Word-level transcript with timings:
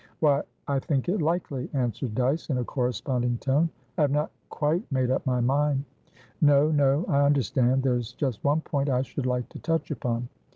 "Why, 0.19 0.41
I 0.67 0.79
think 0.79 1.09
it 1.09 1.21
likely," 1.21 1.69
answered 1.73 2.15
Dyce, 2.15 2.49
in 2.49 2.57
a 2.57 2.63
corresponding 2.65 3.37
tone. 3.37 3.69
"I 3.99 4.01
have 4.01 4.09
not 4.09 4.31
quite 4.49 4.81
made 4.91 5.11
up 5.11 5.23
my 5.27 5.41
mind" 5.41 5.85
"No, 6.41 6.71
no. 6.71 7.05
I 7.07 7.21
understand. 7.23 7.83
There's 7.83 8.11
just 8.13 8.43
one 8.43 8.61
point 8.61 8.89
I 8.89 9.03
should 9.03 9.27
like 9.27 9.47
to 9.49 9.59
touch 9.59 9.91
upon. 9.91 10.27